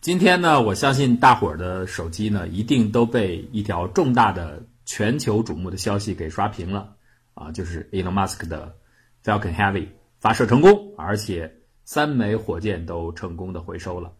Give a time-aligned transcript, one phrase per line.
[0.00, 6.90] 今天呢，我相信大伙儿的手机呢，一定都被一条重大的全球瞩目的消息给刷屏了
[7.34, 8.74] 啊，就是 Elon Musk 的
[9.22, 9.88] Falcon Heavy
[10.18, 11.54] 发射成功，而且
[11.84, 14.10] 三枚火箭都成功的回收了。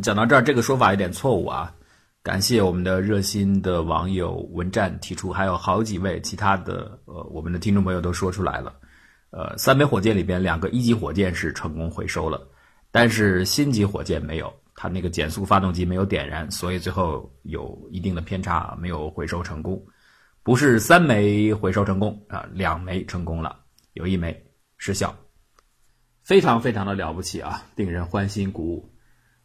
[0.00, 1.74] 讲到这儿，这个说法有点错误啊。
[2.22, 8.72] 感谢我们的热心的网友文战提出，还有好几位其他的呃，我们的听众朋友都说出来了。
[9.30, 12.40] 呃，三枚火箭里边，两个一级火箭是成功回收了，
[12.92, 14.54] 但是星级火箭没有。
[14.74, 19.80] 它那个减速发动机没有点燃，所以最后有一定的偏差，没有回收成功。
[20.42, 23.58] 不是三枚回收成功啊，两枚成功了，
[23.94, 24.44] 有一枚
[24.76, 25.16] 失效，
[26.22, 28.90] 非常非常的了不起啊，令人欢欣鼓舞。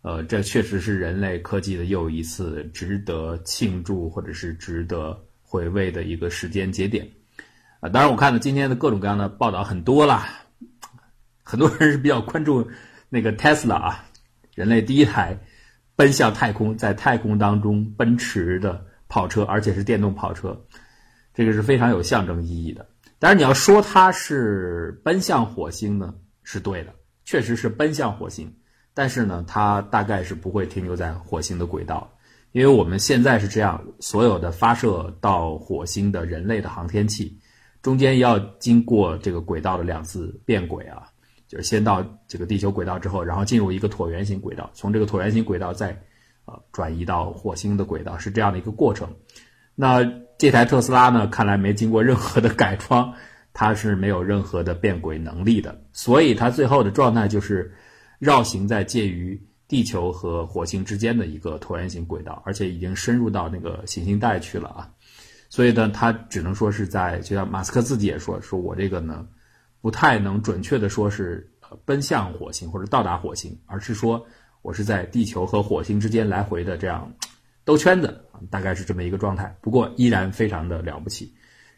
[0.02, 7.10] 呃，这确实是人类科技的又一次值得庆祝或者是值得回味的一个时间节点
[7.80, 7.88] 啊。
[7.88, 10.28] 当然，我看到今天的各种各样的报道很多啦，
[11.44, 12.68] 很多人是比较关注
[13.10, 14.06] 那个 Tesla 啊。
[14.60, 15.40] 人类第一台
[15.96, 20.62] 奔向太空，在太空当中奔驰的跑车，而且是电动跑车，
[21.34, 22.86] 这个是非常有象征意义的。
[23.20, 26.94] 但是你要说它是奔向火星呢，是对的，
[27.24, 28.54] 确实是奔向火星。
[28.94, 32.12] 但是呢，它大概是不会停留在火星的轨道，
[32.52, 37.40] 因为我们现在是这样，所有的发射到火星的人类的航天器，
[37.82, 41.04] 中间要经过这个轨道的两次变轨啊。
[41.50, 46.00] 就是先到这个地球轨道之后，然后进入一个椭圆形轨道，从这个椭圆形轨道再，
[46.46, 49.10] 呃，转移到火星的轨道，是这样的一个过程。
[49.74, 53.12] 那这台特斯拉呢，看来没经过任何的改装，
[53.52, 57.74] 它是没有任何的变轨能力的，所以它最后的状态就是
[58.20, 64.88] 绕行在介于地球和火星之间的一个椭圆形轨道，而且已经深入到那个行星带去了啊。
[65.50, 69.26] 所以呢，它只能说是在，就像马斯克自己也说，说我这个呢。
[69.82, 71.50] 不太能准确的说是
[71.86, 74.26] 奔向火星或者到达火星，而是说
[74.62, 77.12] 我是在地球和火星之间来回的这样
[77.64, 79.56] 兜圈子，大概是这么一个状态。
[79.62, 81.34] 不过依然非常的了不起。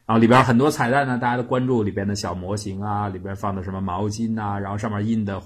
[0.05, 5.41] 然后里边很多彩蛋呢，大家都关注里边的小模型啊，里边放的什么毛巾呐，然后上面印的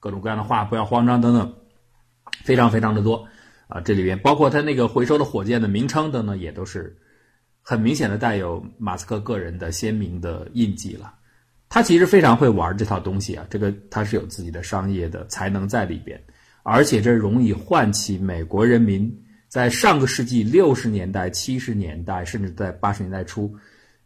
[0.00, 1.54] 各种各样的话，不要慌张等等，
[2.42, 3.28] 非常非常的多
[3.68, 3.80] 啊。
[3.82, 6.96] 这里边包括它那个回收的火箭的名称等等，也都是
[7.60, 11.14] 很明显的带有马斯克个人的鲜明的印记了。
[11.70, 16.20] 他其实非常会玩这套东西啊，这个他是有自己的商业的才能在里边，
[16.64, 19.08] 而且这容易唤起美国人民
[19.46, 23.54] 在上个世纪六十年代、七十年代，甚至在八十年代初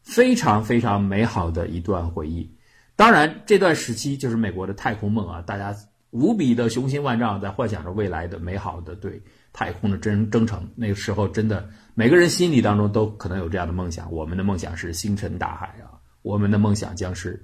[0.02, 2.54] 非常非常美好的一段回忆。
[2.96, 5.74] 当然，这段时期就是美国的太空梦啊，大家
[6.10, 9.22] 无比的雄心万丈，在幻想着未来的美好的对
[9.54, 10.70] 太空的征征程。
[10.76, 14.12] 那个时候，真的每个人心里当中都可能有这样的梦想。
[14.12, 17.42] 我们的梦想是星辰大海啊，我们的梦想将是。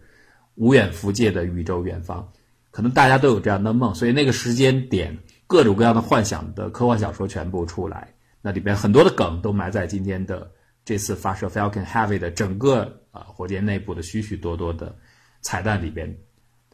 [0.54, 2.26] 无远弗届的宇宙远方，
[2.70, 5.16] 可能大家都有这样的梦，所以那个时间点，
[5.46, 8.12] 各种各样的幻想的科幻小说全部出来，
[8.42, 10.50] 那里边很多的梗都埋在今天的
[10.84, 14.94] 这次发射 Falcon Heavy 的整个啊火箭内部的许许多多的
[15.40, 16.14] 彩蛋里边，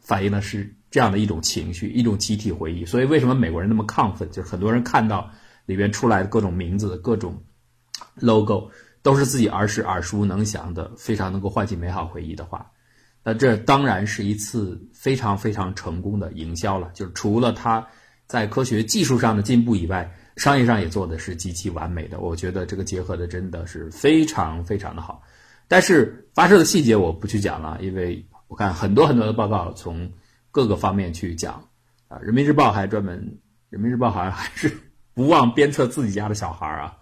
[0.01, 2.85] 反映的是这样的一种情绪，一种集体回忆。
[2.85, 4.29] 所以为什么美国人那么亢奋？
[4.31, 5.29] 就是很多人看到
[5.65, 7.41] 里边出来的各种名字、各种
[8.15, 8.69] logo，
[9.01, 12.69] 都是自己儿时耳熟能详的，非常能够唤起美好回忆的话。
[13.29, 17.85] 那这当然是一次非常非常成功的营销了，就是除了它
[18.25, 22.21] 在科学技术上的进步以外，商业上也做的是极其完美的。
[22.21, 25.21] 我觉得这个结合的真的是非常非常的好。
[25.67, 30.09] 但是发射的细节我不去讲了，因为我看很多很多的报告从
[30.49, 31.55] 各个方面去讲
[32.07, 33.19] 啊，《人民日报》还专门，
[33.69, 34.71] 《人民日报》好像还是
[35.13, 36.95] 不忘鞭策自己家的小孩啊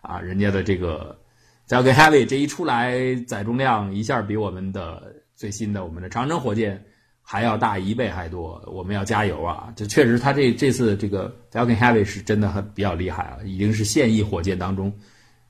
[0.00, 1.18] 啊，人家的这个
[1.66, 5.20] 交给 Heavy 这一出来，载重量一下比我们的。
[5.42, 6.80] 最新的我们的长征火箭
[7.20, 9.72] 还要大一倍还多，我们要加油啊！
[9.74, 14.96] 这确实，它这这次这个 Falcon Heavy 是真的很比较厉害啊，已经是现役火箭当中，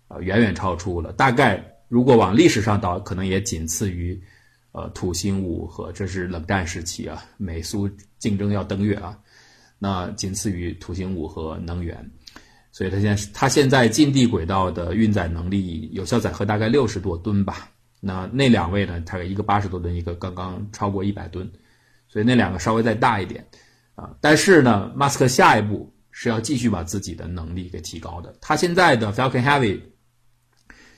[0.08, 1.12] 呃，远远超出了。
[1.12, 4.18] 大概如果往历史上倒，可能也仅次于，
[4.72, 7.86] 呃，土星五和这是冷战时期啊，美苏
[8.18, 9.18] 竞争要登月啊，
[9.78, 12.02] 那仅次于土星五和能源。
[12.70, 17.68] 所以它现在它现在近地轨道的运载能力，有效载荷大概六十多吨吧。
[18.04, 19.00] 那那两位呢？
[19.06, 21.48] 他一个八十多吨，一个刚刚超过一百吨，
[22.08, 23.46] 所以那两个稍微再大一点，
[23.94, 28.34] 啊，但是呢，马斯克下一步是要继续把自己的能力给提高的。
[28.40, 29.80] 他现在的 Falcon Heavy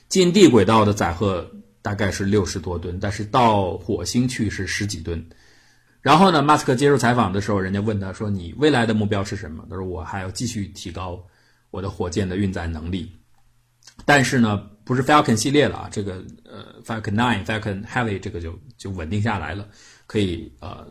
[0.09, 1.47] 近地轨道的载荷
[1.83, 5.23] 大概是六十多吨，但是到火星去是十几吨。
[6.01, 11.23] 然后呢，马斯克接受采访的时候，人家问他说：“你未来的目标是什么？”他说：“我还要继续提高
[11.69, 13.11] 我的火箭的运载能力。”
[14.05, 19.67] 但是呢，不是 Falcon 系列了啊，这个呃 Falcon Nine、Falcon Heavy 这个就就稳定下来了，
[20.05, 20.87] 可以呃，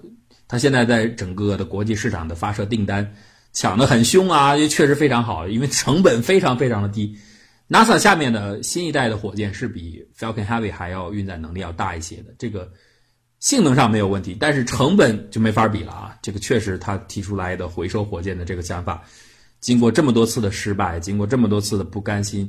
[0.49, 3.09] 它现在在整个的国际市场的发射订单，
[3.53, 7.17] 抢得很凶啊，也确实非常好，因为成本非常非常的低。
[7.69, 12.71] NASA 下面的新一代的火箭是比 Falcon Heavy 还要运载能力要大一些的，这个
[13.41, 16.17] 性能上没有问题，但是成本就没法比了啊！
[16.21, 19.03] 这个确实他提出来的回收火箭的这个想法，
[19.61, 22.49] 经过这么多次的失败，经过这么多次的不甘心，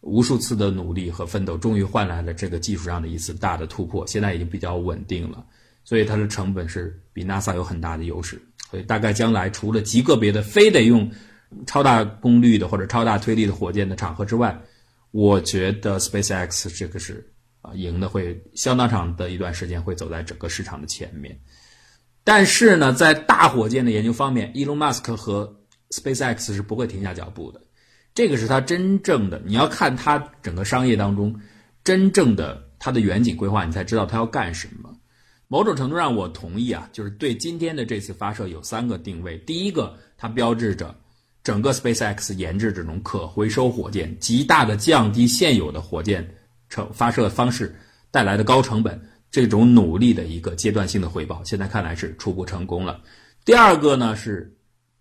[0.00, 5.44] 无数次的努力和奋斗，终于换来了这个技术上的一次大的突破，现在已经比较稳定了，
[5.84, 11.10] 所以它的成本是比 NASA 有很大的优势，所以大概将来除了极个别的非得用。
[11.66, 14.56] 超大功率的或者超大推力的火箭的场合之外，
[15.10, 17.28] 我觉得 SpaceX 这个是
[17.60, 21.36] 啊赢的会相当长的一段时间会走在整个市场的前面。
[22.22, 25.52] 但是呢，在大火箭的研究方面，Elon Musk 和
[25.90, 27.60] SpaceX 是不会停下脚步的。
[28.14, 31.34] 这个是他真正的，你要看他整个商业当中
[31.84, 34.94] 真正的他的远景规划，你才知道他要干什么。
[35.48, 39.38] 某种程度上，我同意啊，就是对今天的这次发射有三个定位。
[39.38, 40.94] 第一个，它标志着。
[41.42, 46.34] 整个 SpaceX 研制这种可回收火箭，极大的降低现有的火箭
[46.68, 47.74] 成发射方式
[48.10, 53.00] 带来的高成本，这种努力的一个阶段性的回报，现在看来是初步成功了。
[53.46, 54.54] 第二个呢，是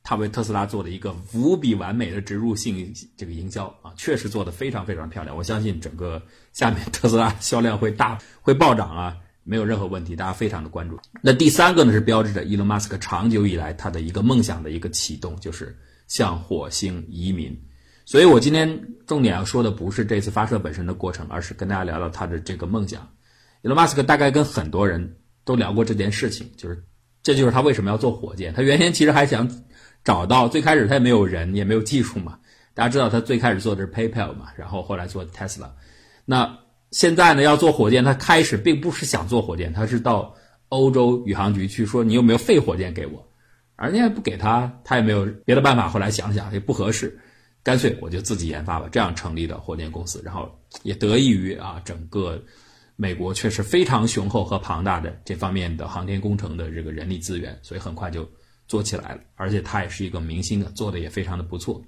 [0.04, 5.36] 他为特斯拉做的一个无比完美的植入性这个营销啊，确实做的非常非常漂亮。
[5.36, 6.22] 我相信整个
[6.54, 11.00] 下面特斯拉销量会大会暴涨啊，没有任何问题，大家非常的关注。
[11.22, 15.78] 那第三个呢，是标志着伊隆马斯克长久以来他的一个梦想的一个启动，就是。
[16.10, 17.56] 向火星移民，
[18.04, 18.68] 所以我今天
[19.06, 23.08] 重点要说的不是这次发射本身的过程，而是跟大家聊聊他的这个梦想。
[23.62, 26.84] 伊隆马斯克大概跟很多人都聊过这件事情，就是
[27.22, 28.52] 这就是他为什么要做火箭。
[28.56, 29.48] 他原先其实还想
[30.10, 32.40] 找到，最开始他也没有人，也没有技术嘛。
[32.74, 35.70] 大家知道他最开始做的是 PayPal 嘛，然后后来做 Tesla。
[36.26, 36.58] 那
[36.90, 40.34] 现在呢要做火箭，他开始并不是想做火箭，他是到
[40.70, 43.24] 欧洲宇航局去说你有没有废火箭给我。
[43.78, 45.88] 人家不给他，他也没有别的办法。
[45.88, 47.16] 后来想想也不合适，
[47.62, 48.90] 干脆我就自己研发吧。
[48.92, 50.50] 这样成立的火箭公司，然后
[50.82, 52.44] 也得益于啊，整个
[52.96, 58.28] 美国确实非常雄厚和庞大的这方面的航天工程的这个人力资源，所以很快就
[58.70, 59.20] 做起来了。
[59.36, 61.84] 而且他也是一个明星的，做的也非常的不错。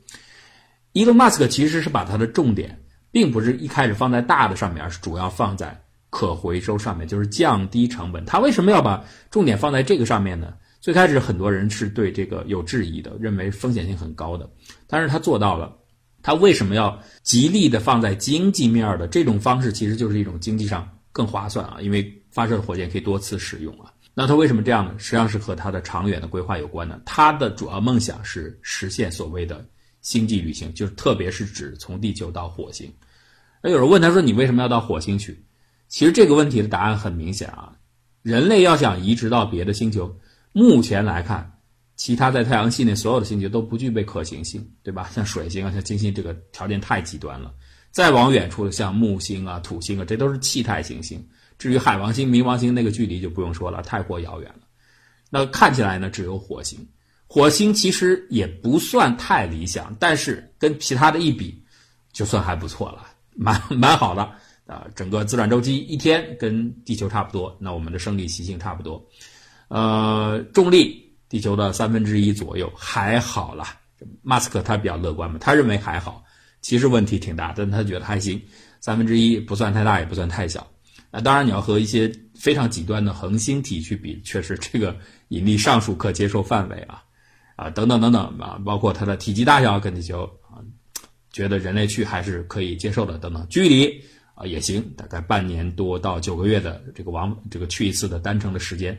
[0.91, 2.77] 伊隆马斯克其实是把他的重点，
[3.09, 8.25] 并不是一开始放在大的上面，而是主要放在可回收上面，就是降低成本。
[8.25, 10.53] 他为什么要把重点放在这个上面呢？
[10.81, 14.49] 最开始很多人是对这个有质疑的，认为风险性很高的，
[14.87, 15.77] 但是他做到了。
[16.23, 23.91] 他为什么要极力的放在经济面的这种方式，其实就是一种经济上更划算啊，因为发射的火箭可以多次使用啊。
[24.13, 24.93] 那他为什么这样呢？
[24.97, 27.01] 实际上是和他的长远的规划有关的。
[27.05, 29.65] 他的主要梦想是实现所谓的
[30.01, 32.91] 星际旅行，就是特别是指从地球到火星。
[33.63, 35.41] 那有人问他说：“你为什么要到火星去？”
[35.87, 37.71] 其实这个问题的答案很明显啊，
[38.21, 40.13] 人类要想移植到别的星球。
[40.51, 41.59] 目前来看，
[41.95, 45.09] 其他在太阳系内所有的星球都不具备可行性，对吧？
[45.13, 47.53] 像水星啊，像金星，这个条件太极端了。
[47.91, 51.25] 再往远处的，像木星啊、土星啊，这都是气态行星。
[51.61, 54.61] 至于海王星、冥王星，那个距离就不用说了，太过遥远了。
[55.29, 56.79] 那看起来呢，只有火星。
[57.27, 61.63] 火星其实也不算太理想，但是跟其他的一比，
[62.11, 63.05] 就算还不错了，
[63.35, 64.23] 蛮蛮好的
[64.65, 64.87] 啊。
[64.95, 68.99] 整个自转周期一天跟地球差不多，那我们的生理习性差不多。
[69.67, 73.65] 呃，重力地球的三分之一左右还好了。
[74.23, 76.23] 马斯克他比较乐观嘛，他认为还好。
[76.59, 78.41] 其实问题挺大，但他觉得还行，
[78.79, 80.65] 三分之一不算太大，也不算太小。
[81.11, 84.95] 那当然，你要和一些非常极端的恒星体去比，确实这个
[85.27, 87.03] 引力尚属可接受范围啊
[87.57, 90.63] 啊等等等等啊，包括它的体积大小跟地球啊，
[91.31, 93.45] 觉得人类去还是可以接受的等等。
[93.49, 94.01] 距离
[94.35, 98.97] 啊也行，大概半年多到九个月的这个往这个去一次的单程的时间。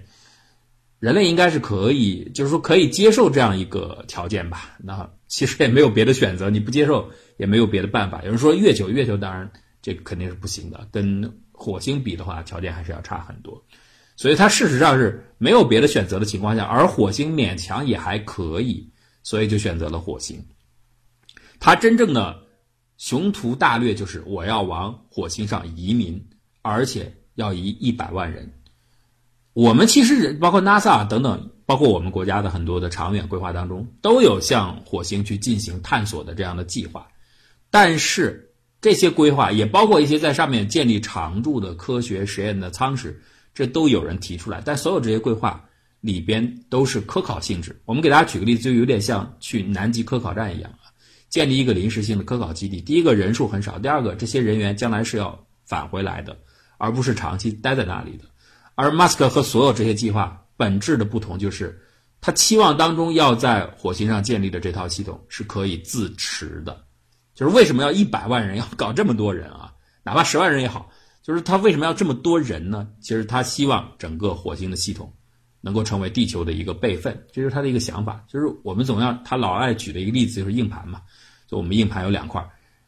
[0.98, 4.76] 人类应该是可以，就是说可以接受这样一个条件吧。
[4.78, 8.22] 那其实也没有别的选择，你不接受也没有别的办法。
[8.22, 9.50] 有人说月球，月球当然
[9.80, 11.22] 这个肯定是不行的，跟
[11.62, 13.64] 火星比的话，条件还是要差很多。
[14.16, 18.90] 所以它事实上是没有别的选择的情况下，而火星勉强也还可以，
[19.22, 20.44] 所以就选择了火星。
[21.60, 22.42] 它真正的
[22.98, 26.20] 雄图大略就是我要往火星上移民，
[26.60, 28.52] 而且要移一百万人。
[29.54, 37.08] 我们其实包括 NASA 等等，包括我们国家的很多的长远规划当中，都有向火星去进行探索的这样的计划。
[37.70, 38.51] 但是
[38.82, 43.22] 这些规划也包括一些在上面建立常驻的科学实验的舱室，
[43.54, 44.60] 这都有人提出来。
[44.64, 45.64] 但所有这些规划
[46.00, 47.80] 里边都是科考性质。
[47.84, 50.90] 我们给大家举个例子，就有点像去南极科考站一样啊，
[51.28, 52.80] 建立一个临时性的科考基地。
[52.80, 56.36] 第一个人数很少，第二个这些人员将来是要返回来的，
[56.76, 58.24] 而不是长期待在那里的。
[58.74, 61.80] 而马斯克和所有这些计划本质的不同就是，
[62.20, 66.84] 他期望当中要在火星上建立的这套系统是可以自持的。
[67.34, 69.72] 就是为什么要一百万人要搞这么多人啊？
[70.04, 70.90] 哪怕十万人也好，
[71.22, 72.88] 就是他为什么要这么多人呢？
[73.00, 75.12] 其实他希望整个火星的系统
[75.60, 78.24] 能够成为地球的一个备份，这是他的一个想法。
[78.28, 81.00] 就是我们总要他老爱举的一个例子就是硬盘嘛，
[81.46, 82.44] 就我们硬盘有两块，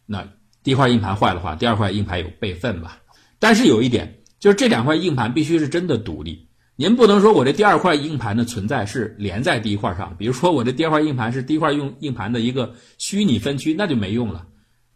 [0.07, 0.27] 那
[0.63, 3.01] 第一块硬盘坏的话，第二块硬盘有备份吧。
[3.39, 14.49] 但是有一点，就是这两块硬盘必须是真的独立，您不能说我这第二块硬盘的存在是连在第一块上，比如说我这第二块硬盘是第一块用硬盘的一个虚拟分区，那就没用了。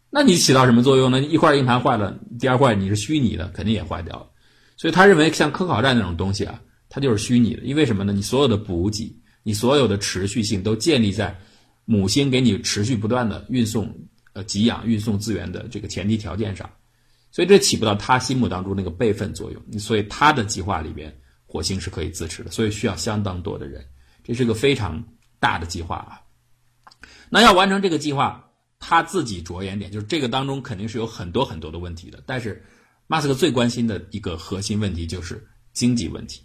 [0.09, 1.21] 那你起到什么作用呢？
[1.21, 4.27] 一块硬盘坏了，第二块你是虚拟的，肯定也坏掉了。
[4.75, 7.61] 所以他认为像科考站那种东西啊，它就是虚拟的。
[7.63, 8.11] 因为什么呢？
[8.11, 11.39] 你所有的补给，你所有的持续性都建立在
[11.85, 13.95] 母星给你持续不断的运送
[14.33, 16.69] 呃给养、运送资源的这个前提条件上，
[17.31, 19.79] 所以这起不到他心目当中那个备份作用。
[19.79, 21.18] 所以他的计划里边，
[21.49, 23.83] 火星是可以自持的，所以需要相当多的人，
[24.23, 25.03] 这是个非常
[25.39, 26.21] 大的计划啊。
[27.29, 28.45] 那要完成这个计划。
[28.81, 32.63] 他自己着眼点就是这个当中肯定是有很多很多的问题的，但是
[33.07, 36.41] 马斯克最关心的一个核心问题就是经济问题，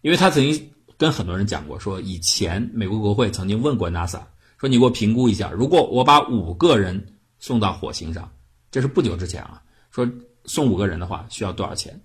[0.00, 4.20] 因为他曾经跟很多人讲过，说以前美国国会曾经问过 NASA，
[4.58, 7.00] 说你给我评估一下，如果我把五个人
[7.38, 8.28] 送到火星上，
[8.72, 10.04] 这是不久之前啊，说
[10.44, 11.98] 送五个人的话需要多少钱？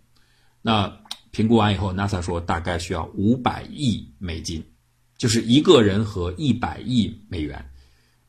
[0.62, 0.88] 那
[1.32, 4.64] 评估完以后，NASA 说大概需要五百亿美金，
[5.18, 7.66] 就是一个人和一百亿美元。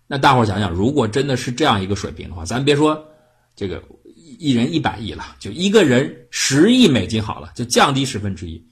[0.07, 3.03] 那大伙儿想想，如果真的是这样一个水平的话，咱别说
[3.57, 3.83] 这个
[4.39, 8.63] 一人一百亿了，就一个人十亿美金好了，就降低十分之一。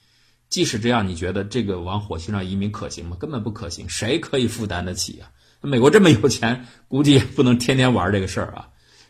[0.49, 3.17] 即使这样，你觉得这个往火星上移民可行吗？
[3.19, 5.31] 根本不可行，谁可以负担得起啊？
[5.63, 8.69] 美国这么有钱，估计也不能天天玩这个事儿啊。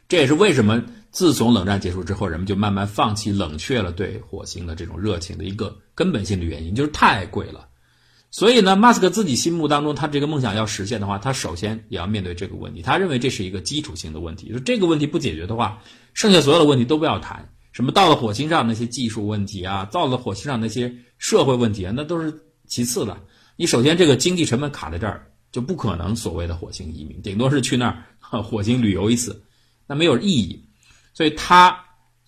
[0.09, 7.67] 这也是为什么自从冷战结束之后，人们就慢慢放弃、冷却了对火星的这种热情的一个根本性的原因，就是太贵了。
[8.31, 12.81] 所以呢，马斯克自己心目当中，他这个梦想要实现的话，他首先也要面对这个问题。
[12.81, 15.83] 他认为这是一个基础性的问题，就这个问题不解决的话，
[16.15, 17.53] 剩下所有的问题都不要谈。
[17.73, 22.33] 什么到了火星上那些技术问题啊，到了火星上那些社会问题啊，那都是
[22.69, 23.21] 其次的。
[23.57, 27.89] 你首先这个经济成本卡在这儿，就不可能所谓的火星移民，顶多是去那
[28.31, 29.43] 儿火星旅游一次，
[29.89, 30.70] 那没有意义。
[31.13, 31.79] 所以他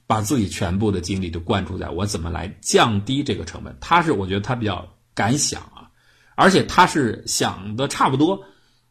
[0.07, 3.77] 把自己全部的精力都灌注在我怎么来降低这个成本。
[3.81, 5.89] 他是我觉得他比较敢想啊。
[6.35, 8.43] 而且他是想的差不多，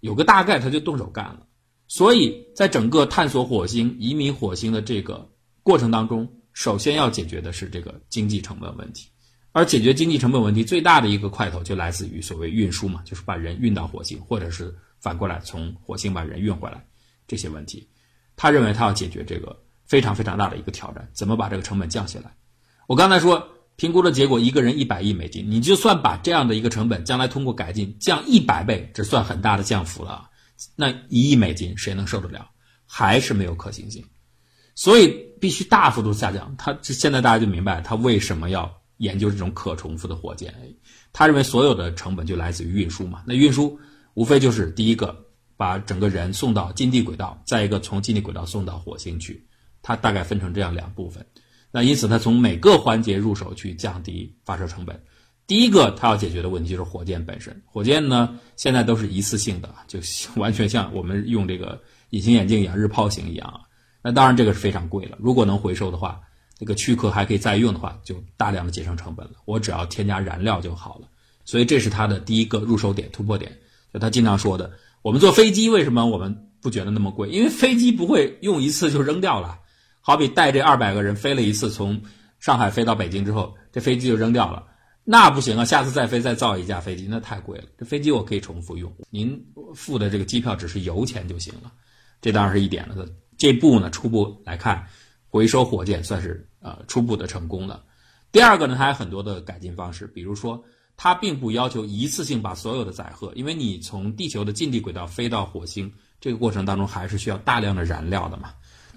[0.02, 1.46] 有个大概，他就动手干了。
[1.88, 5.28] 所以在整个探索火星、移民火星的这个
[5.64, 9.10] 过程当中，首先要解决的是这个经济成本问题。
[9.52, 16.86] 而解决经济成本问题最大的一个块头，就来自于所谓运输嘛，就是把人运到火星，或者是反过来从火星把人运回来
[17.28, 17.90] 这些问题。
[18.38, 19.60] 他认为他要解决这个
[19.92, 22.32] 非常非常大的一个挑战，怎么把这个成本降下来？
[22.88, 23.50] 我刚才说。
[23.78, 30.30] 评估的结果，一个人一百亿美金，你就算把这样的一个成本，将来通过改进降一百倍，这算很大的降幅了。
[30.76, 32.52] 那一亿美金谁能受得了？
[32.86, 34.06] 还是没有可行性，
[34.76, 35.08] 所以
[35.40, 36.54] 必须大幅度下降。
[36.60, 40.54] 他现在大家就明白他为什么要研究这种可重复的火箭。
[41.12, 43.24] 他认为所有的成本就来自于运输嘛。
[43.26, 43.80] 那运输
[44.14, 45.26] 无非就是第一个
[45.58, 49.48] 把整个人送到近地轨道，再一个从近地轨道送到火星去。
[49.82, 51.26] 它大概分成这样两部分。
[51.72, 55.02] 那因此，它从每个环节入手去降低发射成本。
[55.48, 57.62] 第一个，它要解决的问题就是火箭本身。
[57.66, 60.00] 火箭呢，现在都是一次性的，就
[60.40, 63.62] 完全像我们用这个隐形眼镜一样，日抛型一样啊。
[64.04, 65.18] 那当然，这个是非常贵了。
[65.20, 66.22] 如果能回收的话，
[66.58, 69.34] 这个躯壳还可以再用的话，就大量的节省成本了。
[69.46, 71.08] 我只要添加燃料就好了。
[71.44, 73.52] 所以，这是他的第一个入手点、突破点。
[73.94, 74.72] 就他经常说的，
[75.02, 77.30] 我们坐飞机为什么我们不觉得那么贵？
[77.30, 79.60] 因为飞机不会用一次就扔掉了。
[80.02, 82.02] 好比带这二百个人飞了一次，从
[82.40, 84.66] 上海飞到北京之后，这飞机就扔掉了，
[85.04, 85.64] 那不行啊！
[85.64, 87.66] 下次再飞再造一架飞机，那太贵了。
[87.78, 89.40] 这飞机我可以重复用，您
[89.76, 91.72] 付的这个机票只是油钱就行了，
[92.20, 93.08] 这当然是一点了。
[93.38, 94.86] 这步呢，初步来看，
[95.28, 97.84] 回收火箭算是呃初步的成功了。
[98.32, 100.64] 第二个呢，它有很多的改进方式，比如说，
[100.98, 108.54] 它并不要求一次性把所有的载荷，因为你从地球的近地轨道飞到火星，这个过程当中还是需要大量的燃料的嘛。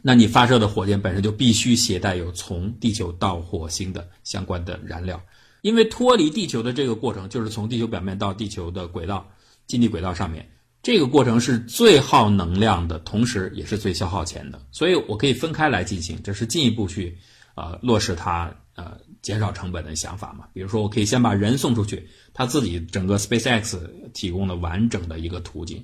[0.07, 5.19] 那你发射的火箭本身就必须携带有从地球到火星的相关的燃料，
[5.63, 9.27] 因为脱离地球的这个过程就是从地球表面到地球的轨道、
[9.67, 10.47] 近地轨道上面，
[10.83, 14.61] 这个过程是最耗能量的，同时也是最消耗钱的。
[14.71, 17.17] 所以我可以分开来进行，这是进一步去
[17.55, 20.45] 呃落实它呃减少成本的想法嘛。
[20.53, 23.79] 比如说，我可以先把人送出去，他自己整个 SpaceX
[24.13, 25.83] 提供了完整的一个途径。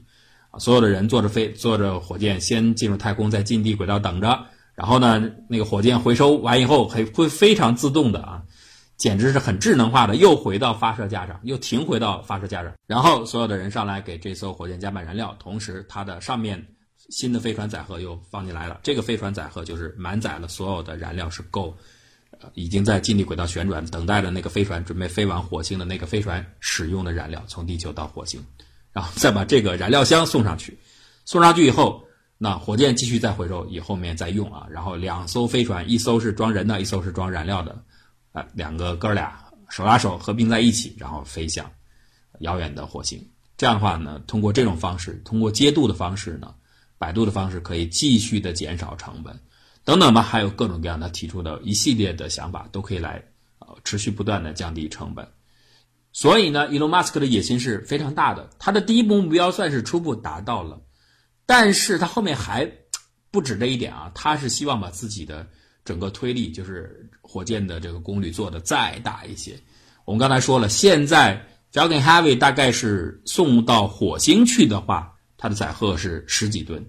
[0.59, 4.47] 所有的人坐着飞，坐着火箭先进入太空，在近地轨道等着。
[4.75, 8.43] 然后呢，那个火箭回收完以后，会会非常自动的啊，
[8.97, 16.67] 简直是很智能化的，又回到发射架上，又停回到发射架上，然后所有的人上来给这艘火箭加满燃料，同时它的上面
[17.11, 18.81] 新的飞船载荷又放进来了。
[18.83, 21.77] 这个飞船载荷就是满载了所有的燃料，是够，
[22.41, 28.43] 呃，已经在近地轨道旋转，等待的那个飞船准备飞往火星的那个飞船使用的燃料，从地球到火星，
[28.93, 30.79] 然后再把这个燃料箱送上去，
[31.25, 32.05] 送上去以后，
[32.39, 34.67] 那火箭继续再回收，以后面再用啊。
[34.71, 37.83] 然后两艘飞船，一艘是装人的，一艘是装燃料的。
[38.33, 41.69] 啊，两个哥俩手拉手合并在一起，然后飞向
[42.41, 43.21] 遥远的火星。
[43.57, 46.55] 这样的话呢，通过这种方式，通过接渡的方式呢，
[46.97, 49.37] 摆渡的方式可以继续的减少成本，
[49.85, 53.21] 等等吧，还有各种各样他提出的一系列的想法，都可以来
[53.59, 55.27] 呃持续不断的降低成本。
[56.13, 60.81] 所以呢，伊隆马斯克的野心是非常大的，他的第一步目标算是初步达到了，
[61.47, 62.71] 但是他后面还
[63.31, 65.47] 不止这一点啊，他是希望把自己的。
[65.83, 69.59] 整个推力就是火箭的这个功率做的再大一些。
[70.05, 76.87] 我们刚才说了，现在 Falcon Heavy 大概是送到火星去的话，它的载荷是十几吨。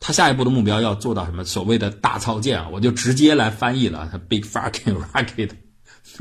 [0.00, 1.44] 它下一步的目标要做到什么？
[1.44, 5.50] 所谓的大操舰啊，我就直接来翻译了，它 Big Fucking Rocket，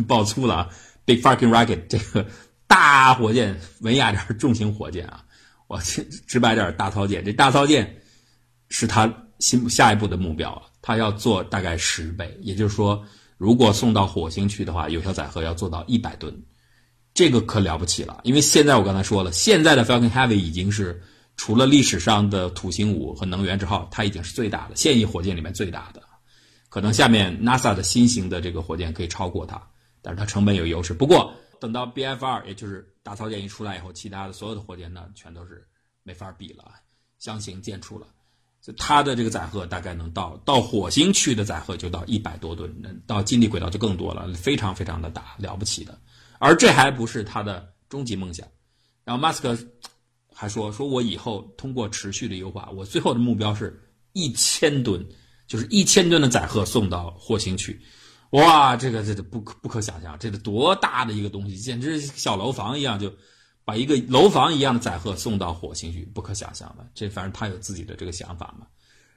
[0.06, 0.70] 爆粗了啊
[1.08, 2.28] ，Big Fucking Rocket 这个
[2.68, 5.24] 大火箭，文雅点重型火箭啊，
[5.68, 5.80] 我
[6.28, 7.24] 直白点大操舰。
[7.24, 8.02] 这大操舰
[8.68, 10.64] 是它新下一步的目标啊。
[10.82, 13.02] 它要做大概十倍，也就是说，
[13.38, 16.34] 如果送到火星去的话，有效载荷要做到一百吨，
[17.14, 18.20] 这个可了不起了。
[18.24, 21.02] 因为现在我刚才说了，现在的 Falcon Heavy 已经是
[21.38, 26.02] 除了历史上的土星五和能源之后，它已经是最大的现役火箭里面最大的。
[26.70, 29.62] 可能下面 NASA 的新型的这个火箭可以超过它，
[30.08, 30.94] 但是它成本有优势。
[30.94, 35.68] 不过等到 BF 二，也就是大操舰一出来以后，其他的所有的火箭呢，全都是
[36.02, 36.64] 没法比了，
[37.20, 38.08] 相形见绌了。
[38.78, 42.74] 它的这个载荷大概能到到火星去的载荷就到一百多吨，
[43.06, 46.00] 到近地轨道就更多了，非常非常的大，了不起的。
[46.40, 48.48] 而这还不是它的终极梦想。
[49.04, 49.58] 然后马斯克
[50.34, 53.78] 还说，说我以后通过持续的优化，我最后的目标是
[54.14, 55.06] 一千吨，
[55.48, 57.82] 就是一千吨的载荷送到火星去。
[58.32, 63.12] 哇，这个这个不可不可想象，这是多大的一个东西，简直小楼房一样就。
[63.68, 66.88] 把一个楼房一样的载荷送到火星去，不可想象的。
[66.96, 68.66] 这反正他有自己的这个想法嘛。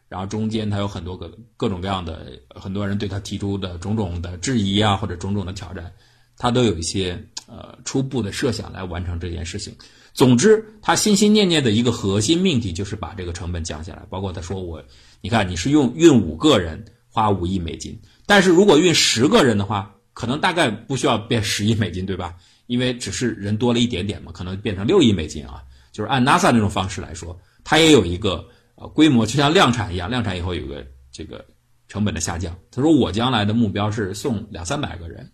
[0.09, 5.93] 然后中间他有很多个各种各样的，很多人对他提出的种种的质疑啊，或者种种的挑战，
[6.37, 9.73] 他都有一些呃初步的设想来完成这件事情。
[10.15, 14.05] 总之，他心心念念的一个核心命题就是把这个成本降下来。
[14.11, 14.83] 包括他说我，
[15.21, 17.97] 你看你是用运五个人花五亿美金，
[18.31, 22.37] 但是如果运十个人的话，可能大概不需要变十亿美金，对吧？
[22.69, 25.65] 因为只是人多了一点点嘛，可能变成六亿美金啊。
[25.91, 31.45] 就是按 NASA 那种方式来说，它也有一个呃规模，就像量产一样，量产以后有个这个
[31.89, 32.57] 成本的下降。
[32.71, 35.29] 他说我将来的目标是送两三百个人，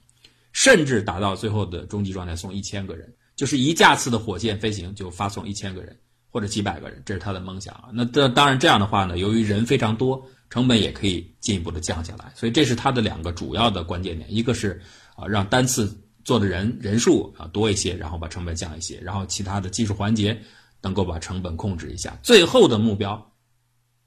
[0.53, 5.95] 甚至达到最后的终极状态送一千个人，就是一架次的火箭飞行就发送一千个人
[6.31, 7.91] 或者几百个人，这是他的梦想啊。
[7.93, 12.33] 那这当然这样的话呢，由于人非常多，成本也可以进一步的降下来。
[12.35, 14.81] 所以这是它的两个主要的关键点，一个是
[15.15, 15.97] 啊让单次。
[16.27, 20.37] 做的人人数啊多一些，然后把成本降一些，然后其他的技术环节
[20.83, 22.19] 能够把成本控制一下。
[22.21, 23.33] 最后的目标，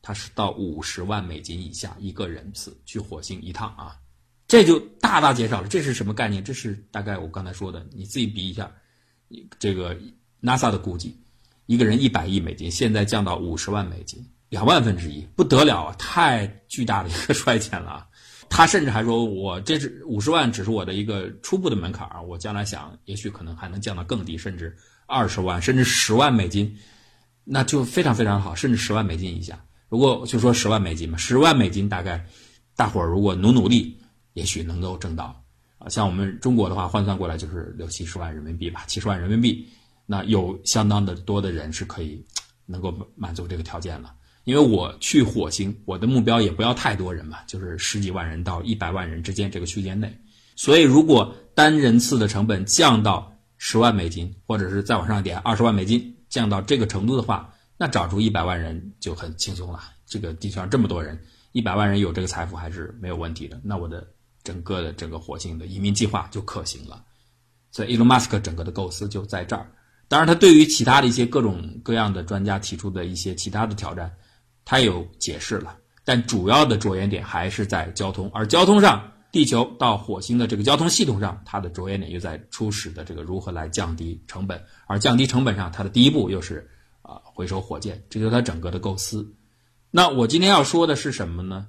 [0.02, 3.96] 它是到五十万美金以下一个人次去火星一趟啊，
[4.50, 5.70] 这就大大减少了。
[5.70, 6.44] 这是什么概念？
[6.44, 8.70] 这是大概我刚才说的，你自己比一下，
[9.58, 9.98] 这个
[10.42, 11.18] NASA 的估计，
[11.68, 15.96] 一个人一百亿美金，现在降到五十万美金，两万分之一，不得了啊！
[15.98, 18.06] 太巨大的一个 衰减了。
[18.50, 22.24] 他甚至还说：“我这是五十万，只是我的一个初步的门槛儿。
[22.24, 26.76] 我将来想，也许可能还能降到更低，甚至二十万，甚至十万美金，
[27.44, 28.56] 那就非常非常好。
[28.56, 32.26] 甚至十万美金以下，如果就说十万美金嘛，十万美金大概
[32.76, 33.96] 大伙儿如果努努力，
[34.34, 35.40] 也许能够挣到
[35.78, 35.88] 啊。
[35.88, 39.70] 像我们中国的话，换算过来就是六七十万人民币吧，七十万人民币，
[40.08, 42.26] 那有相当的多的人是可以
[42.66, 44.12] 能够满足这个条件了。”
[44.50, 50.12] 因为我去火星，我的目标也不要太多人嘛，就是十几万人到一百万人之间这个区间内。
[50.56, 59.80] 所以，如果单人次的成本降到十万美金，或者是再往上一点二十万美金，降到这个程度的话，那找出一百万人就很轻松了。
[60.08, 61.16] 这个地球上这么多人，
[61.52, 63.62] 一百万人有这个财富还是没有问题的。
[63.64, 64.08] 那我的
[64.44, 67.04] 整个的整个火星的移民计划就可行了。
[67.70, 69.70] 所以，伊隆马斯克整个的构思就在这儿。
[70.08, 74.12] 当然，他对于其他的一些各种各样的专家提出的一些其他的挑战。
[74.70, 86.70] 他有解释了，但主要的着眼点还是在交通，而交通上，地球到火星的这个交通系统上，它的着眼点又在初始的这个如何来降低成本，而降低成本上，它的第一步又是
[87.02, 89.28] 啊回收火箭，这就是它整个的构思。
[89.90, 91.66] 那我今天要说的是什么呢？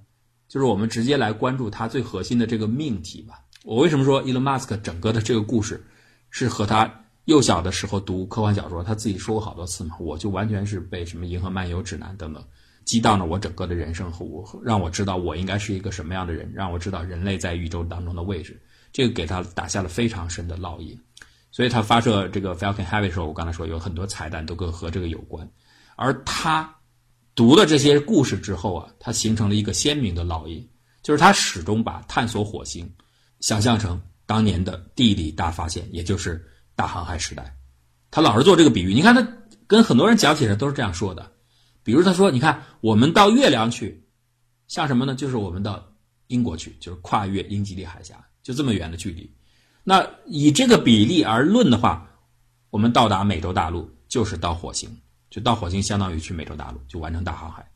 [0.46, 3.40] 就是我们直接来关注它最核心的这个命题吧。
[3.64, 5.82] 我为什么说 Elon Musk 整个的这个故事
[6.28, 9.96] 是和他幼小的时候读科幻小说，他自己说过好多次嘛？
[9.98, 12.44] 我就完全是被什么《银河漫游指南》等等
[12.90, 18.60] 激荡了我整个的人生和我，让我知道我应该是一个什么样的人，让我知道人类在宇宙当中的位置。
[18.92, 21.00] 这个给他打下了非常深的烙印。
[21.52, 25.48] 所以他发射这个 Falcon Heavy 的时候，我刚才说有很多彩蛋都跟和这个有关。
[25.94, 26.68] 而他
[27.36, 30.68] 读了这些故事之后啊，他形成了一个鲜明的烙印，
[31.00, 32.92] 就是他始终把探索火星
[33.38, 37.54] 想象成当年的地理大发现，也就是大航海时代。
[38.10, 39.24] 他老是做这个比喻，你看他
[39.68, 41.30] 跟很多人讲起来都是这样说的。
[41.82, 44.04] 比如他说：“你看，我们到月亮去，
[44.68, 45.14] 像什么呢？
[45.14, 45.92] 就是我们到
[46.26, 49.30] 英国去，就是跨越英吉利海峡，就这么远的距离。
[49.84, 52.10] 那以这个比例而论的话，
[52.70, 54.94] 我们到达美洲大陆就是到火星。”
[55.30, 57.70] 就到火星，相当于去美洲大陆，就完成大航海，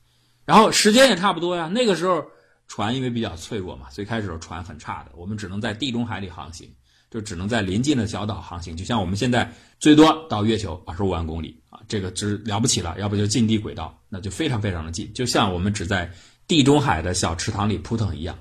[0.45, 1.69] 然后时间也差不多呀。
[1.69, 2.27] 那个时候
[2.67, 6.69] 船因为比较脆弱嘛，最开始船很差的，我们只能在地中海里航行，
[7.15, 8.77] 就只能在临近的小岛航行。
[8.77, 12.95] 就像我们现在最多到月球二十五万公里啊，这个只了不起了。
[12.99, 16.13] 要不就近地轨道，那就非常非常的近，就像我们只在
[16.47, 18.37] 地中海的小池塘里扑腾一样。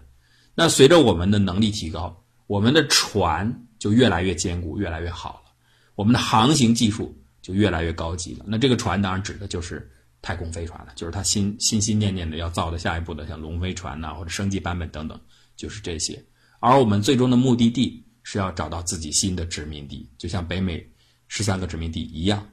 [0.55, 5.51] 那随着我们的能力提高，我们的船就越来越坚固，越来越好了。
[5.95, 7.17] 我们的航行技术。
[7.43, 8.45] 就越来越高级了。
[8.47, 15.19] 那这个船当然指的就是太空飞船了，就是他心心心念念的要造的下一步的，像龙飞船呐，或者升级版本等等，
[15.57, 16.23] 就是这些。
[16.61, 20.83] 而我们最终的目的地是要找到自己新的殖民地，就像北美
[21.27, 22.43] 十三个殖民地一样。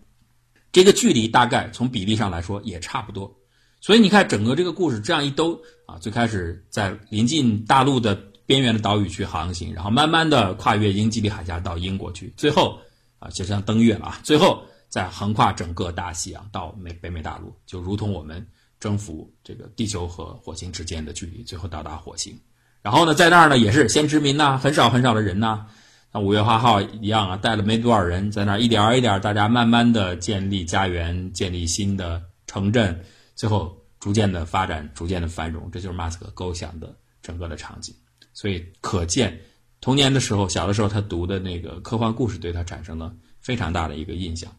[0.70, 3.35] 这个距离大概从比例上来说也差不多。
[3.80, 12.78] 所以你看，整个这个故事这样一兜啊，最开始在临近大陆的边缘的岛屿去航行，然后慢慢的跨越英吉利海峡到英国去，最后
[13.18, 14.62] 啊，就像登月了啊，最后。
[14.90, 18.44] 再横跨整个大西洋到美北美大陆，就如同我们
[18.80, 22.37] 征服这个地球和火星之间的距离，最后到达火星。
[22.83, 25.66] 然后呢，在那儿呢也是先殖民呐，很少很少的人呐，
[26.12, 35.71] 像五月花号一样啊，带了没多少人，在那儿一点一点，大家慢慢的建立家园，建立新的城镇，最后逐渐的发展，逐渐的繁荣。
[35.71, 37.95] 这就是马斯克构想的整个的场景。
[38.33, 39.38] 所以可见，
[39.81, 44.51] 童年的时候，小的时候他读的那个科幻故事，对他产生了非常大的一个印象。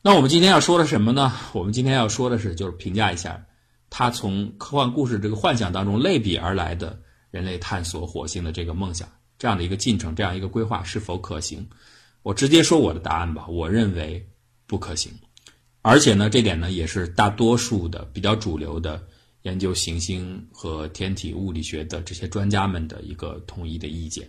[0.00, 1.32] 那我们今天要说的什么呢？
[1.52, 3.44] 我们今天要说的是，就是评价一下
[3.96, 11.64] 他从科幻故事这个幻想当中类比而来的人类探索火星的这个梦想，这样的一个进程，这样一个规划是否可行？
[12.24, 14.28] 我直接说我的答案吧，我认为
[14.66, 15.12] 不可行。
[15.80, 19.00] 而且呢，这点呢也是大多数的比较主流的
[19.42, 24.28] 研究行星和天体物理学的这些专家们的一个统一的意见。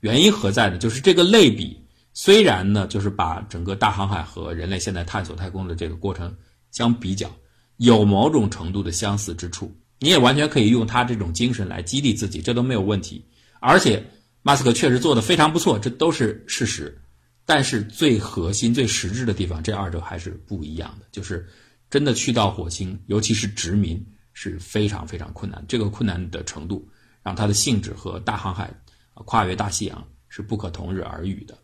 [0.00, 0.78] 原因何在呢？
[0.78, 1.78] 就是这个类比。
[2.14, 6.34] 虽然呢，就是把整个大航海和人类现在探索太空的这个过程
[6.70, 7.30] 相比较，
[7.78, 13.24] 有某种程度的相似之处，你也完全可以用他这种精神来激励自己，这都没有问题。
[13.60, 14.04] 而且，
[14.42, 17.00] 马斯克确实做的非常不错，这都是事实。
[17.46, 21.06] 但是最核心、最实质的地方，这二者还是不一样的。
[21.10, 21.48] 就是
[21.88, 25.64] 真的去到火星，尤其是殖民，是非常非常困难。
[25.66, 26.86] 这个困难的程度，
[27.22, 28.70] 让它的性质和大航海、
[29.14, 31.56] 跨越大西洋是不可同日而语的。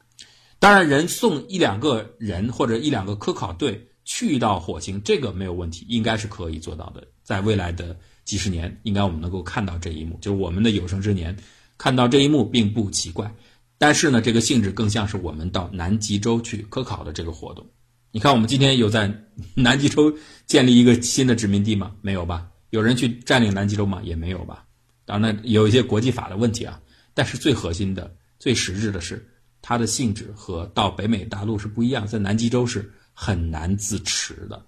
[0.58, 7.06] 当然，人送一两个人或者一两个科考队去到火星，这个没有问题，应该是可以做到的。
[7.22, 11.34] 在未来的几十年，应该我们能够看到这一幕，就是我们的有生之年
[11.78, 13.34] 看到这一幕并不奇怪。
[13.78, 17.66] 但是呢，这个性质更像是我们到南极洲去科考的这个活动。
[18.12, 19.12] 你看，我们今天有在
[19.54, 20.14] 南极洲
[20.46, 21.92] 建立一个新的殖民地吗？
[22.00, 22.46] 没有吧？
[22.70, 24.00] 有人去占领南极洲吗？
[24.04, 24.64] 也没有吧？
[25.04, 26.80] 当然，有一些国际法的问题啊。
[27.14, 29.26] 但是最核心的、最实质的是。
[29.66, 34.66] 它的性质和到北美大陆是不一样，在南极洲是很难自持的。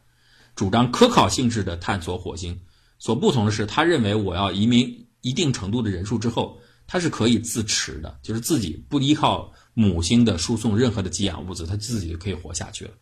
[0.55, 2.59] 主张科考性质的探索火星，
[2.99, 12.93] 所不同的是，他认为我要移民一定程度的人数之后，他是可以自持的，就是自己不依靠母星的输送任何的给养物资，他自己就可以活下去了。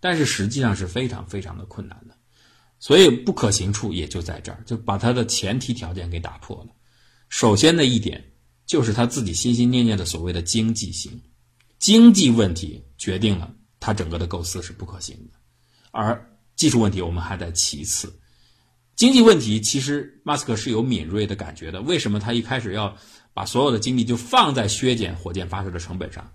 [0.00, 2.14] 但是实际上是非常非常的困难的，
[2.80, 6.74] 所以不可行处也就在这儿，就把它的前提条件给打破了。
[7.28, 8.22] 首先的一点
[8.66, 11.20] 就是他自己心心念念的所谓的经济性。
[11.78, 15.38] 经济问题决定了他整个的构思是不可行的，
[15.90, 18.18] 而技术问题我们还在其次。
[18.96, 22.96] 经济问题其实马斯克是有敏锐的感觉的，为什么他一开始要
[23.34, 26.32] 把所有的精力就放在削减火箭发射的成本上？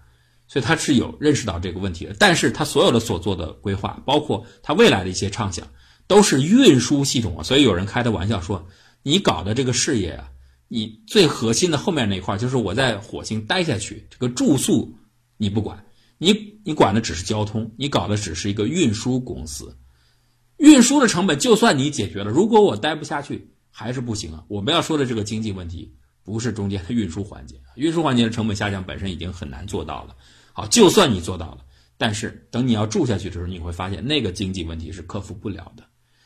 [0.48, 2.16] 所以他是有认识到这个问题的。
[2.20, 5.70] 但是他所有的所做的规划，包括他未来的一些畅想，
[6.06, 7.44] 都是运输系统啊。
[7.44, 8.68] 所以有人开的玩笑说
[9.02, 10.30] ：“你搞的这个事业啊，
[10.68, 14.96] 你最核心的后面那一块就是我在火星待下去，这个住宿。”
[15.42, 15.86] 你不管，
[16.18, 16.34] 你
[16.70, 19.76] 你管的只是交通，你搞的只是一个运输公司，
[20.58, 24.46] 运输的成本就算你解决了，如果我待不下去还是不行啊。
[24.48, 25.92] 我们要说的这个经济问题，
[26.24, 27.60] 不是中间的运输环节。
[27.76, 30.16] 运输环节的成本下降本身已经很难做到了。
[30.54, 31.66] 好，就算你做到了，
[31.98, 35.84] 但是等你要住下去的时候，你会发现那个经济问题是克服不了的。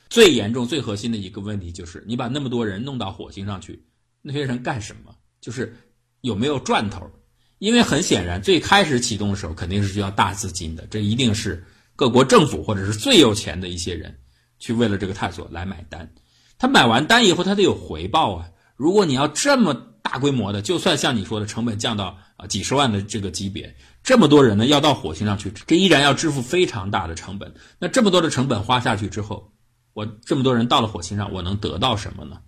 [0.10, 3.82] 最严重、最核心的一个问题就是，你把那么多人弄到火星上去，
[4.22, 5.16] 那些人干什么？
[5.40, 5.74] 就是
[6.20, 7.10] 有没有赚头？
[7.64, 14.14] 因为很显然，最开始启动的时候肯定是需要大资金的，这一定是各国政府或者是最有钱的一些人
[14.60, 16.14] 去为了这个探索来买单。
[16.58, 18.50] 他买完单以后，他得有回报啊！
[18.76, 23.74] 如果你要这么大规模的，就算像你说的成本降到啊几十万的这个级别，
[24.04, 27.54] 这么多人呢要到火星上去，这依然要支付非常大的成本。
[27.80, 29.54] 那这么多的成本花下去之后，
[29.94, 32.40] 我这么多人到了火星上，我能得到什么呢？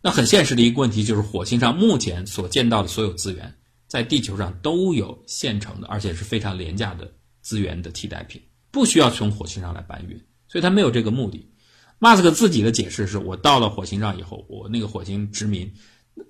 [0.00, 3.54] 那很现实的一个问题就是，火星上目前所见到的所有资源，
[3.88, 11.50] 在地球上都有现成的，而且是非常廉价的资源的替代品，不需要从火星上来搬运，所以他没有这个目的。
[11.98, 15.72] 马斯克自己的解释是：我到了火星上以后，我那个火星殖民，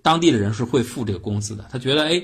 [0.02, 1.66] 当地的人是会付这个工资的。
[1.70, 2.22] 他觉得，哎，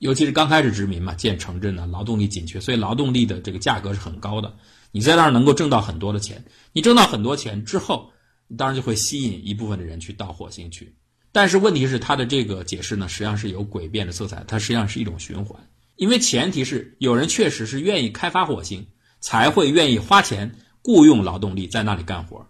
[0.00, 4.56] 尤其是刚开始殖民嘛，建城镇呢，劳动力紧缺，所以劳动力的这个价格是很高的。
[4.90, 8.10] 你在那儿能够挣到很多的钱，你挣到很多钱之后，
[8.48, 10.96] 你当然就会吸引一部分的人去到火星去。
[11.32, 15.68] 但是问题是，他的这个解释呢，实际上是有诡辩的色彩，它实际上是一种循环。
[15.96, 18.86] 因为前提是有人确实是愿意开发火星，
[19.20, 22.46] 才会愿意花钱雇佣劳动力在那里干活，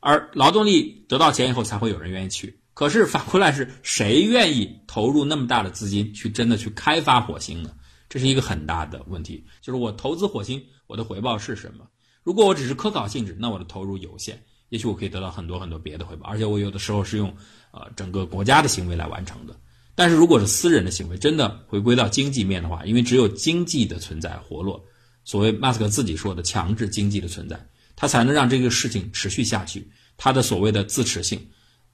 [0.00, 2.60] 而劳动力得到钱以后，才会有人愿意去。
[2.74, 7.70] 可是反过来是谁愿意投入那么大的资金去真的去开发火星呢？
[8.08, 10.62] 这是一个很大的问题，就是我投资火星。
[10.86, 11.86] 我的回报是什么？
[12.22, 17.32] 如果我只是科考性质，那我的投入有限，也许我可以得到很多很多别的回报，而且我有的时候是用
[17.72, 19.56] 呃整个国家的行为来完成的。
[19.94, 24.82] 但是如果是私人的行为，真的回归到经济面的话，因为只有经济的存在活络，
[25.24, 29.90] 所谓马斯克自己说的强制经济的存在，它才能让这个事情持续下去。
[30.16, 31.40] 它的所谓的自持性，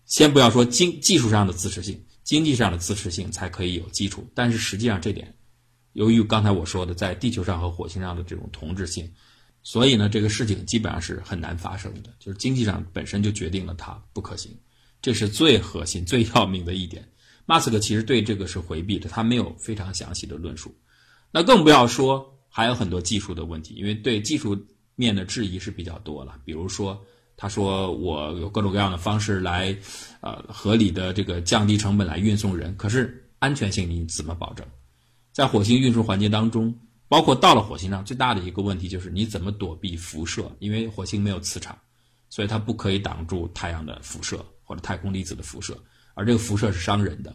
[0.04, 4.26] 先不要说经技术上的自持性，经济上的自持性才可以有基础。
[4.34, 5.34] 但是实际上这点。
[5.92, 9.10] 由于刚才我说的在地球上和火星上的这种同质性，
[9.62, 12.12] 所以呢，这个事情基本上是很难发生的。
[12.18, 14.54] 就是经济上本身就决定了它不可行，
[15.00, 17.06] 这是最核心、最要命的一点。
[17.44, 20.74] 马斯克其实对这个是回避的，他没有非常详细的论述。
[21.30, 24.56] 那更不要说还有很多技术的问题，因为对技术
[24.94, 26.38] 面的质疑是比较多了。
[26.44, 27.00] 比如说，
[27.36, 29.76] 他说我有各种各样的方式来，
[30.22, 34.66] 呃，合理的这个降低成本来运送人，可是安全性你怎么保证？
[35.32, 36.74] 在火星运输环节当中，
[37.08, 40.50] 包括到了火星上，最大的一个问题就是你怎么躲避辐射？
[40.58, 41.78] 因为火星没有磁场，
[42.30, 45.74] 所以它不可以挡住太阳的辐射或者太空粒子的辐射，
[46.12, 47.34] 而这个辐射是伤人的。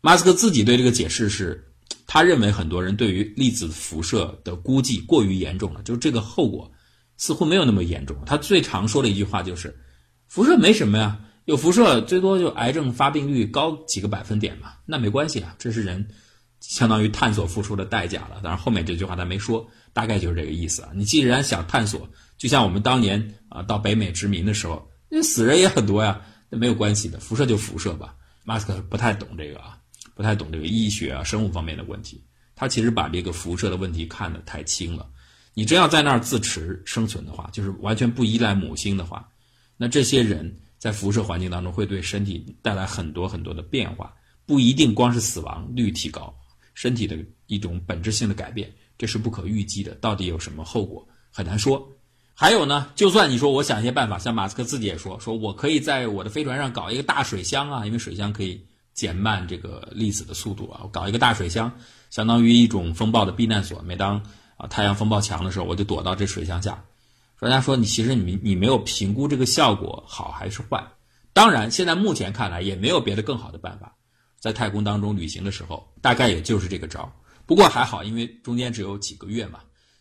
[0.00, 1.72] 马斯克自己对这个解释是，
[2.06, 6.70] 他认为很多人对于粒子辐射的估计过于严重了，就是这个后果
[7.16, 8.16] 似乎没有那么严重。
[8.24, 9.76] 他最常说的一句话就是，
[10.28, 16.06] 辐射没什么呀，有辐射最多就癌症发病率高几个百分点嘛，那没关系啊，这是人。
[16.60, 20.90] 相当于探索付出的代价了，当然后面这句话他没说，大概就是这个意思啊。
[20.92, 28.14] 你既然想探索，就像我们当年啊到北美殖民的时候，那死人也很多呀，那没有关系的，辐射就辐射吧。
[28.44, 29.78] 马斯克不太懂这个啊，
[30.14, 32.22] 不太懂这个医学啊、生物方面的问题，
[32.54, 35.08] 他其实把这个辐射的问题看得太轻了。
[35.54, 39.28] 你真要在那儿自持生存的话，就是完全不依赖母星的话，
[39.76, 44.14] 那这些人在辐射环境当中会对身体带来很多很多的变化，
[44.46, 46.34] 不一定光是死亡率提高。
[46.74, 49.94] 身体的一种本质性的改变，这是不可预计的。
[49.96, 51.84] 到底有什么后果，很难说。
[52.40, 60.82] 还有呢，就算你说我想一些办法，像马斯克自己也说，说我可以在我的飞船上搞一个大水箱啊，因为水箱可以减慢这个粒子的速度啊。
[60.84, 61.72] 我搞一个大水箱，
[62.10, 63.82] 相当于一种风暴的避难所。
[63.82, 64.22] 每当
[64.56, 66.84] 啊太阳风暴强的时候，我就躲到这水箱下。
[67.38, 70.86] 专家说，你其实你你没有评估这个效果好还是坏。
[71.32, 73.96] 当然，现在目前看来也没有别的更好的办法。
[74.38, 77.12] 在太空当中旅行的时候，大概也就是这个招
[77.46, 79.58] 不过还好，因为中间只有几个月嘛，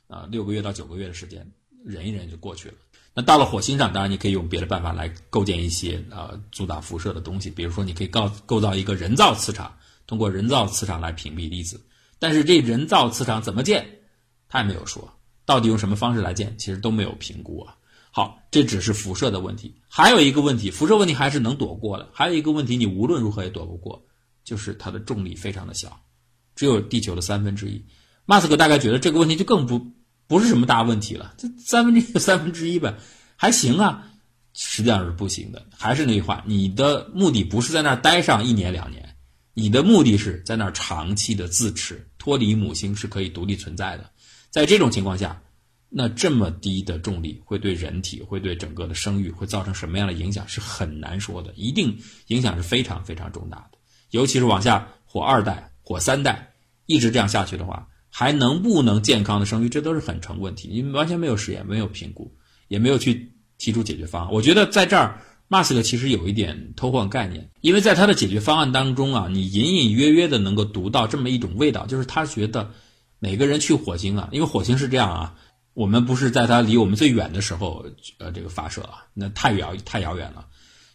[0.08, 1.52] 啊，六个月到九个月的时间，
[1.88, 2.76] 忍一忍就过去了。
[3.14, 11.82] 那到了火星上，当然你可以用别的办法来构建一些呃阻挡辐射的东西，比如说你可以构构造一个人造磁场，通过人造磁场来屏蔽粒子。
[12.20, 13.88] 但是这人造磁场怎么建，
[14.48, 15.12] 他也没有说，
[15.46, 17.76] 到底用什么方式来建，其实都没有评估啊。
[18.12, 22.10] 好，这只是辐射的问题，还有一个问题，辐射问题还是能躲过的。
[22.14, 24.04] 还有一个问题，你无论如何也躲不过。
[24.44, 26.00] 就是它的重力非常的小，
[26.56, 27.84] 只有地球的三分之一。
[28.26, 29.92] 马斯克大概觉得这个问题就更不
[30.28, 32.96] 不是什么大问题了，这三分之一三分之一呗，
[33.36, 34.12] 还行啊。
[34.60, 35.66] 实际上是不行的。
[35.72, 39.16] 还是那句话，你的目的不是在那儿待上一年两年，
[39.54, 44.10] 你的目的是在那儿长期的自持，脱离母星是可以独立存在的。
[44.50, 45.40] 在这种情况下，
[45.90, 51.96] 那这么低的重力会对人体、会对整个的生育会造成什么样的影响是很难说的，一定
[52.28, 53.78] 影响是非常非常重大的。
[54.10, 56.52] 尤其是往下火二代、火三代，
[56.88, 57.88] 一直这样下去的话，
[58.20, 60.70] 还能不能健康的生育，这都是很成问题。
[60.70, 62.36] 因为完全没有实验，没有评估，
[62.68, 64.34] 也没有去提出解决方案。
[64.34, 72.72] 我觉得在这儿，马斯克其实有一点偷换概念，因为在他的解决方案当中啊，你隐隐约约的能够读到这么一种味道，就是他觉得
[73.20, 75.36] 每个人去火星啊，因为火星是这样啊。
[75.76, 77.86] 我们不是在它离我们最远的时候，
[78.18, 80.48] 呃，这个发射啊，那太遥太遥远了。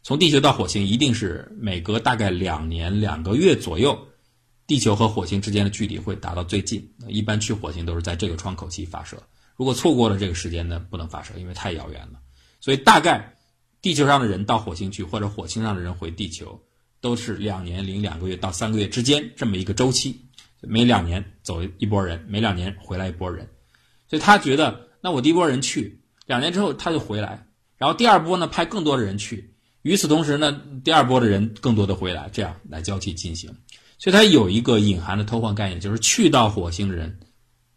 [0.02, 3.96] 从地球到火星，一定是每隔大概两年两个月左右，
[4.66, 6.92] 地球和火星之间的距离会达到最近。
[7.08, 9.22] 一般去火星都是在这个窗口期发射。
[9.56, 12.20] 如果错过了这个时间呢，不能发射，因为太遥远了。
[12.60, 13.36] 所以大概
[13.80, 16.60] 地球上的人到火星去，或者火星上的人回地球，
[17.00, 20.28] 都是两年零两个月到三个月之间这么一个周期。
[20.60, 23.48] 每两年走一波人，每两年回来一波人。
[24.08, 27.46] 所以他觉得，那我第一波人去，两年之后他就回来，
[27.78, 33.52] 然后第二波呢派更多的人去，与此同时呢，第二波的人更多的回来，这样来交替进行。
[34.02, 37.20] 所以他有一个隐含的偷换概念，就是去到火星人，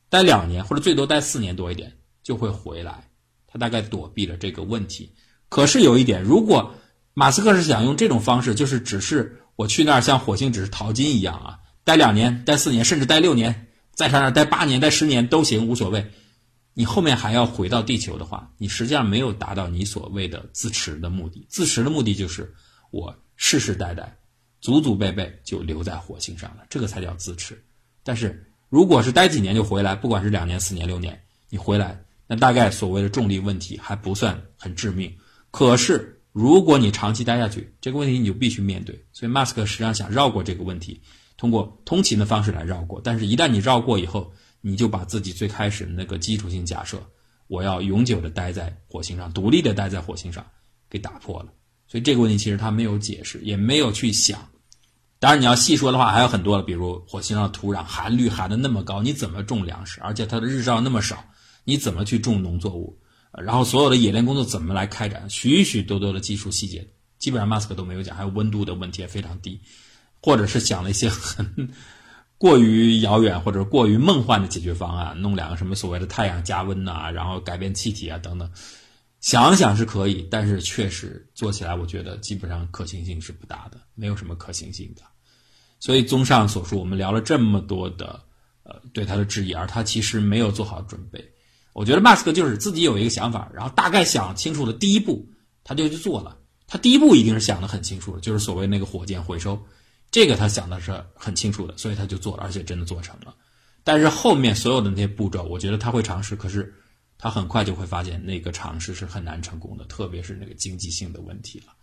[0.09, 3.07] 待两年或者最多待四年多一点就会回来。
[3.45, 5.13] 他大概躲避了这个问题。
[5.49, 6.73] 可是有一点，如果
[7.13, 16.11] 马斯克是想用这种方式，就是只是我去那儿像火星只是淘金一样啊，待两年、待四年，甚至待六年，在他那儿待八年、待十年都行，无所谓。
[16.73, 21.45] 你后面还要回到地球的话，你实际上没有达到你所谓的自持的目的。
[21.51, 22.51] 自持的目的就是
[22.89, 24.17] 我世世代代、
[24.65, 27.63] 祖祖辈辈就留在火星上了，这个才叫自持。
[28.01, 35.15] 但是如果是待几年就回来，不管是两年、四年、六年，你回来，那大概所谓的重力问题还不算很致命。
[35.51, 39.05] 可是如果你长期待下去，这个问题你就必须面对。
[39.13, 40.99] 所以马斯克实际上想绕过这个问题，
[41.37, 42.99] 通过通勤的方式来绕过。
[43.03, 46.99] 但是，一旦你绕过以后，你就把自己最开始的那个基础性假设，
[47.45, 50.43] 我要永久的待在火星上，独立的待在火星上，
[50.89, 51.53] 给打破了。
[51.87, 54.39] 所以这个问题其实他没有解释，也没有去想。
[55.19, 59.99] 当然你要细说的话还有很多了，比如火星上土壤含氯含的那么高，你怎么种粮食？
[60.01, 61.23] 而且它的日照那么少，
[61.63, 62.97] 你怎么去种农作物？
[63.31, 65.29] 然后所有的冶炼工作怎么来开展？
[65.29, 68.15] 许许多多的技术细节，基本上马斯克都没有讲。
[68.15, 69.59] 还有温度的问题也非常低，
[70.21, 71.69] 或者是想了一些很。
[72.37, 78.51] 过于遥远或者过于梦幻的解决方案，弄两个什么所谓的太阳加温呐，然后改变气体啊等等，
[79.25, 85.01] 想想是可以，但是确实做起来，我觉得基本上可行性是不大的，没有什么可行性的。
[85.79, 88.21] 所以综上所述，我们聊了这么多的
[88.61, 91.27] 呃对他的质疑，而他其实没有做好准备。
[91.73, 95.27] 我觉得马斯克就是自己有一个想法，然后大概想清楚了第一步，
[95.63, 96.37] 他就去做了。
[96.67, 99.59] 他第一步一定是想的很清楚的，就是所谓那个火箭回收。
[100.11, 103.33] 这个他想的是很清楚的，所以他就做了，而且真的做成了。
[103.83, 106.71] 但是后面所有的那些步骤，我觉得他会尝试，可是
[107.17, 111.73] 他很快就会发现那个尝试是很难成功的，特别是那个经济性的问题了。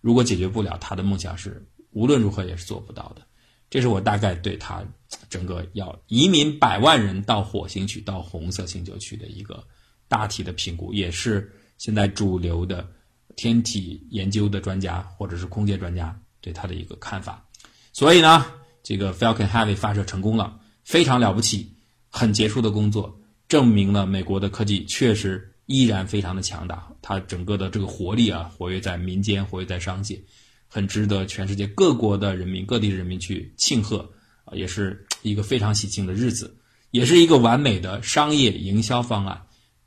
[0.00, 3.22] 如果解决不了，他的梦想是无论如何也是做不到的。
[3.70, 4.84] 这是我大概对他
[5.28, 9.66] 整个要移民百万人到火星去，到红色星球去的一个
[10.06, 12.88] 大体的评估，也是现在主流的
[13.34, 17.44] 天体研究的专家或者是空间专家对他的一个看法。
[17.92, 18.46] 所以呢，
[18.82, 21.74] 这个 Falcon Heavy 发射成功了，非常了不起，
[22.08, 30.20] 很杰出的工作，证明了美国的科技确实依然非常的强大，它整个的这个活力啊，活跃在民间，活跃在商界，
[30.66, 34.10] 很值得全世界各国的人民、各地人民去庆贺
[34.44, 36.56] 啊，也是一个非常喜庆的日子，
[36.90, 39.40] 也是一个完美的商业营销方案。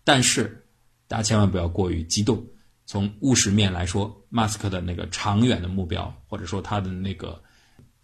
[0.04, 0.66] 但是，
[1.08, 2.46] 大家千万不要过于激动。
[2.86, 7.42] 从务实面来说，马斯克的那个长远的目标，或者说他的那个。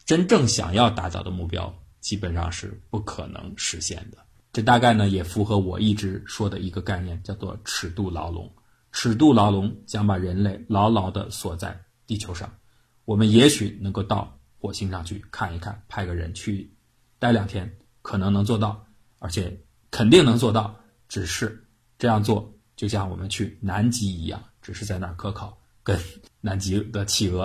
[0.06, 4.18] 真正想要达到的目标，基本上是不可能实现的。
[4.54, 8.50] 这大概呢，也符合我一直说的一个概念，叫做尺度牢笼。
[8.92, 12.54] 尺度牢笼将把人类牢牢地锁在地球上。
[13.06, 16.72] 我们也许能够到火星上去看一看，派个人去
[17.18, 18.86] 待两天，可能能做到，
[19.18, 20.80] 而且肯定能做到。
[21.10, 26.00] 只是这样做，就像我们去南极一样，只是在那儿科考，跟
[26.42, 27.44] 南极的企鹅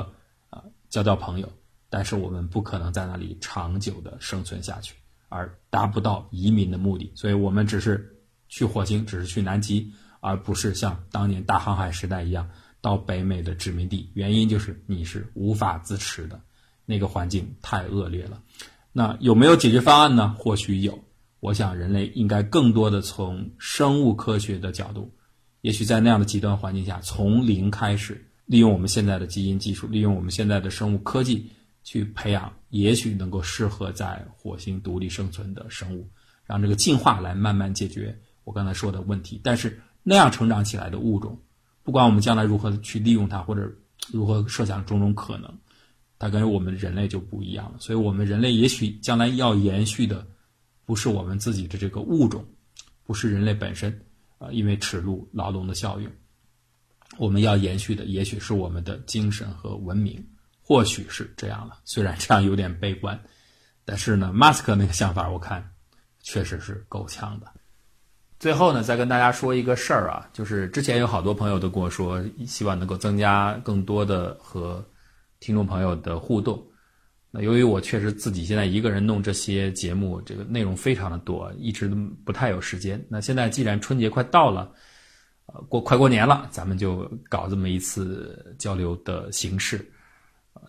[0.50, 1.50] 啊交交朋友。
[1.88, 4.94] 但是我们不可能在那里长久的生存下去，
[5.28, 8.16] 而达不到移民的目的，所以我们只是
[8.48, 12.48] 去火星，只是去南极，而不是像当年大航海时代一样
[12.80, 14.10] 到北美的殖民地。
[14.14, 16.40] 原因就是你是无法自持的，
[16.86, 18.42] 那个环境太恶劣了。
[18.92, 20.34] 那有没有解决方案呢？
[20.38, 20.98] 或许有。
[21.40, 25.14] 我想人类应该更多的从生物科学的角度，
[25.60, 31.50] 也许在那样的极端环境下，从零开始，利用我们现在的基因技术，利用我们现在的生物科技。
[31.88, 36.06] 去培养，也许能够适合在火星独立生存的生物，
[36.44, 38.14] 让这个进化来慢慢解决
[38.44, 39.40] 我刚才说的问题。
[39.42, 41.40] 但是那样成长起来的物种，
[41.82, 43.74] 不管我们将来如何去利用它，或者
[44.12, 45.50] 如何设想种种可能，
[46.18, 47.78] 它跟我们人类就不一样了。
[47.78, 50.26] 所以，我们人类也许将来要延续的，
[50.84, 52.44] 不是我们自己的这个物种，
[53.02, 53.98] 不是人类本身，
[54.36, 56.10] 啊，因为耻辱劳动的效应，
[57.16, 60.22] 我们要延续的，也许是我们的精神和文明，
[60.68, 61.78] 或许是这样了。
[61.86, 63.18] 虽然这样有点悲观，
[63.86, 65.66] 但是呢，马斯克那个想法，我看
[66.22, 67.46] 确实是够呛的。
[68.38, 74.86] 最后呢，再跟大家说一个事儿啊，就是之前有好多朋友都跟我说，希望能够增加更多的和
[75.40, 76.62] 听众朋友的互动。
[77.30, 81.88] 那由于我确实自己现在一个人弄这些节目，这个内容非常的多，一直
[82.26, 83.02] 不太有时间。
[83.08, 84.70] 那现在既然春节快到了，
[85.46, 89.90] 呃，过快过年了，咱们就搞这么一次交流的形式，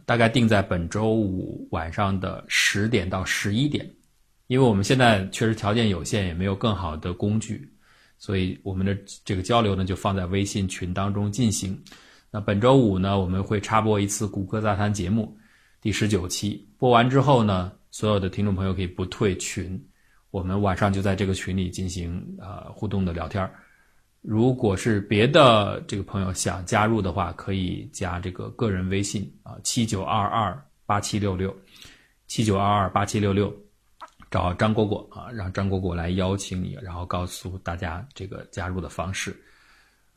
[0.06, 3.90] 大概定在本周五晚上的十点到十一点。
[4.48, 7.72] 因为我们现在确实条件有限，也没有更好的工具，
[8.18, 11.80] 所以我们的这个交流呢，就放在微信群当中进行。
[12.32, 15.38] 那本周五呢，我们会插播一次《谷歌杂谈》节目，
[15.82, 19.80] 第十九期播完之后呢，所有的听众朋友可以不退群，
[20.32, 23.54] 我们晚上就在这个群里进行呃互动的聊天儿
[24.22, 31.56] 如果是别的这个朋友想加入的话，可以加这个个人微信啊，七九二二八七六六，
[32.28, 33.54] 七九二二八七六六。
[34.32, 39.36] 找张果果啊，让张果果来邀请你，然后告诉大家这个加入的方式。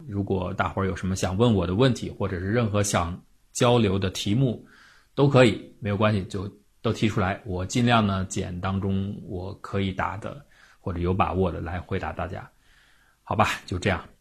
[0.07, 3.19] 如果大伙儿有什么想问我的问题，或者是任何想
[3.55, 4.63] 交流的题目，
[5.15, 6.47] 都可以，没有关系，就
[6.83, 7.41] 都提出来。
[7.47, 10.45] 我尽量呢，简当中我可以答的
[10.79, 12.47] 或者有把握的来回答大家。
[13.25, 14.12] 好吧，就这样。